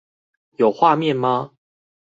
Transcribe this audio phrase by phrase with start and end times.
[0.55, 1.51] 有畫面嗎